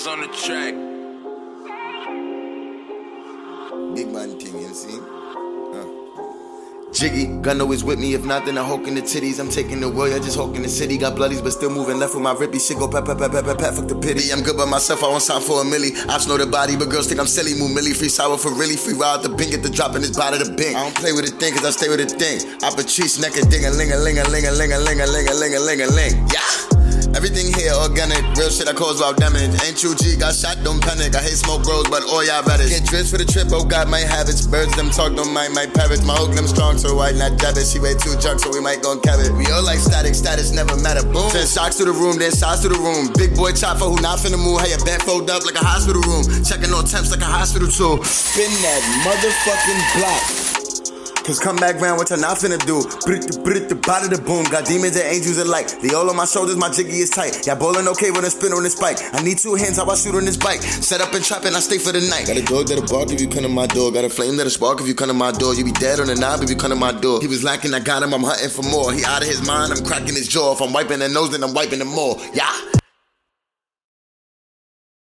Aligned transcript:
Benz 0.00 0.06
on 0.06 0.20
the 0.20 0.28
track. 0.28 0.74
Big 3.94 4.08
man 4.08 4.38
thing, 4.38 4.58
you 4.60 4.74
see? 4.74 4.98
Uh. 4.98 6.92
Jiggy, 6.92 7.26
gun 7.42 7.60
always 7.60 7.84
with 7.84 7.98
me. 7.98 8.14
If 8.14 8.24
not, 8.24 8.46
then 8.46 8.56
I 8.56 8.64
hulk 8.64 8.86
in 8.86 8.94
the 8.94 9.02
titties. 9.02 9.38
I'm 9.38 9.50
taking 9.50 9.80
the 9.80 9.88
world, 9.88 10.12
I 10.12 10.18
just 10.18 10.36
hulk 10.36 10.56
in 10.56 10.62
the 10.62 10.68
city. 10.68 10.96
Got 10.96 11.16
bloodies, 11.16 11.42
but 11.42 11.52
still 11.52 11.70
moving 11.70 11.98
left 11.98 12.14
with 12.14 12.22
my 12.22 12.34
rippy 12.34 12.66
shit. 12.66 12.78
Go 12.78 12.88
pep, 12.88 13.04
pep, 13.04 13.18
pep, 13.18 13.30
pep, 13.32 13.44
pep, 13.44 13.58
pep, 13.58 13.74
fuck 13.74 13.88
the 13.88 13.94
pity. 13.94 14.32
I'm 14.32 14.42
good 14.42 14.56
by 14.56 14.64
myself, 14.64 15.04
I 15.04 15.08
want 15.08 15.22
sign 15.22 15.42
for 15.42 15.60
a 15.60 15.64
milli. 15.64 15.92
Ops 16.08 16.26
know 16.26 16.38
the 16.38 16.46
body, 16.46 16.76
but 16.76 16.88
girls 16.88 17.06
think 17.08 17.20
I'm 17.20 17.26
silly. 17.26 17.54
Move 17.54 17.76
milli, 17.76 17.94
free 17.94 18.08
sour 18.08 18.38
for 18.38 18.52
really. 18.54 18.76
Free 18.76 18.94
ride 18.94 19.22
the 19.22 19.28
bing, 19.28 19.50
get 19.50 19.62
the 19.62 19.70
drop 19.70 19.96
in 19.96 20.02
his 20.02 20.16
body, 20.16 20.38
the 20.38 20.50
bing. 20.50 20.76
I 20.76 20.84
don't 20.84 20.96
play 20.96 21.12
with 21.12 21.28
a 21.28 21.34
thing, 21.36 21.52
cause 21.52 21.64
I 21.64 21.70
stay 21.70 21.88
with 21.88 22.00
a 22.00 22.06
thing. 22.06 22.40
I 22.62 22.70
patrice, 22.70 23.20
neck 23.20 23.36
a 23.36 23.44
ding 23.44 23.66
a 23.66 23.70
ling 23.70 23.92
a 23.92 23.98
ling 23.98 24.18
a 24.18 24.24
ling 24.24 24.46
a 24.46 24.52
ling 24.52 24.72
a 24.72 24.78
ling 24.80 25.00
a 25.00 25.06
ling 25.06 25.28
a 25.28 25.34
ling 25.34 25.54
a 25.54 25.60
ling 25.60 25.80
a 25.82 25.86
ling. 25.92 26.14
Yeah! 26.32 26.59
Everything 27.20 27.52
here 27.52 27.76
organic, 27.76 28.24
real 28.40 28.48
shit 28.48 28.64
I 28.64 28.72
cause 28.72 28.96
wild 28.96 29.20
damage. 29.20 29.52
Ain't 29.60 29.76
true 29.76 29.92
G, 29.92 30.16
got 30.16 30.32
shot, 30.32 30.56
don't 30.64 30.80
panic. 30.80 31.12
I 31.12 31.20
hate 31.20 31.36
smoke 31.36 31.68
bros, 31.68 31.84
but 31.92 32.00
all 32.08 32.24
y'all 32.24 32.40
better. 32.40 32.64
Get 32.64 32.88
dressed 32.88 33.12
for 33.12 33.20
the 33.20 33.28
trip, 33.28 33.52
oh 33.52 33.60
God, 33.60 33.92
my 33.92 34.00
habits. 34.00 34.48
Birds 34.48 34.72
them 34.72 34.88
talk, 34.88 35.12
don't 35.12 35.28
mind 35.28 35.52
my 35.52 35.68
parrots. 35.68 36.00
My 36.00 36.16
hook 36.16 36.32
them 36.32 36.48
strong, 36.48 36.80
so 36.80 36.96
why 36.96 37.12
not 37.12 37.36
dab 37.36 37.60
it? 37.60 37.68
She 37.68 37.76
way 37.76 37.92
too 37.92 38.16
drunk, 38.24 38.40
so 38.40 38.48
we 38.48 38.64
might 38.64 38.80
gon' 38.80 39.04
cap 39.04 39.20
it. 39.20 39.36
We 39.36 39.44
all 39.52 39.60
like 39.60 39.84
static, 39.84 40.16
status 40.16 40.48
never 40.56 40.80
matter. 40.80 41.04
Boom. 41.04 41.28
Send 41.28 41.44
shocks 41.44 41.76
to 41.76 41.84
the 41.84 41.92
room, 41.92 42.16
then 42.16 42.32
shots 42.32 42.64
to 42.64 42.72
the 42.72 42.80
room. 42.80 43.12
Big 43.12 43.36
boy 43.36 43.52
chopper 43.52 43.84
who 43.84 44.00
not 44.00 44.16
finna 44.16 44.40
move. 44.40 44.56
How 44.56 44.72
your 44.72 44.80
back 44.88 45.04
fold 45.04 45.28
up 45.28 45.44
like 45.44 45.60
a 45.60 45.64
hospital 45.64 46.00
room. 46.00 46.24
Checking 46.40 46.72
on 46.72 46.88
temps 46.88 47.12
like 47.12 47.20
a 47.20 47.28
hospital 47.28 47.68
tool. 47.68 48.00
Spin 48.00 48.48
that 48.64 48.80
motherfucking 49.04 49.80
block. 50.00 50.39
Cause 51.24 51.38
come 51.38 51.56
back 51.56 51.80
round, 51.80 51.98
what 51.98 52.10
I 52.12 52.16
not 52.16 52.38
finna 52.38 52.58
do? 52.66 52.82
Brit 53.04 53.22
the 53.22 53.38
brit 53.40 53.68
the 53.68 53.74
body 53.74 54.08
the 54.08 54.20
boom. 54.20 54.44
Got 54.50 54.66
demons 54.66 54.96
and 54.96 55.06
angels 55.06 55.38
alike. 55.38 55.68
They 55.80 55.94
all 55.94 56.08
on 56.08 56.16
my 56.16 56.24
shoulders, 56.24 56.56
my 56.56 56.70
jiggy 56.70 57.00
is 57.00 57.10
tight. 57.10 57.46
Yeah, 57.46 57.54
bowling 57.54 57.88
okay 57.88 58.10
with 58.10 58.24
a 58.24 58.30
spin 58.30 58.52
on 58.52 58.62
this 58.62 58.78
bike. 58.78 58.98
I 59.12 59.22
need 59.22 59.38
two 59.38 59.54
hands, 59.54 59.76
how 59.76 59.88
I 59.88 59.94
shoot 59.94 60.14
on 60.14 60.24
this 60.24 60.36
bike. 60.36 60.62
Set 60.62 61.00
up 61.00 61.12
and 61.14 61.24
trap 61.24 61.44
and 61.44 61.56
I 61.56 61.60
stay 61.60 61.78
for 61.78 61.92
the 61.92 62.00
night. 62.08 62.26
Got 62.26 62.38
a 62.38 62.44
dog 62.44 62.66
that'll 62.68 62.86
bark 62.86 63.12
if 63.12 63.20
you 63.20 63.28
come 63.28 63.42
to 63.42 63.48
my 63.48 63.66
door. 63.66 63.92
Got 63.92 64.04
a 64.04 64.10
flame 64.10 64.36
that'll 64.36 64.50
spark 64.50 64.80
if 64.80 64.88
you 64.88 64.94
come 64.94 65.08
to 65.08 65.14
my 65.14 65.32
door. 65.32 65.54
You 65.54 65.64
be 65.64 65.72
dead 65.72 66.00
on 66.00 66.06
the 66.06 66.16
knob 66.16 66.42
if 66.42 66.50
you 66.50 66.56
come 66.56 66.70
to 66.70 66.76
my 66.76 66.92
door. 66.92 67.20
He 67.20 67.26
was 67.26 67.44
lacking, 67.44 67.74
I 67.74 67.80
got 67.80 68.02
him, 68.02 68.14
I'm 68.14 68.24
hunting 68.24 68.50
for 68.50 68.62
more. 68.62 68.92
He 68.92 69.04
out 69.04 69.22
of 69.22 69.28
his 69.28 69.46
mind, 69.46 69.72
I'm 69.72 69.84
cracking 69.84 70.16
his 70.16 70.28
jaw. 70.28 70.52
If 70.52 70.60
I'm 70.60 70.72
wiping 70.72 71.00
the 71.00 71.08
nose, 71.08 71.30
then 71.30 71.44
I'm 71.44 71.54
wiping 71.54 71.78
them 71.80 71.88
more. 71.88 72.16
Yeah. 72.32 72.50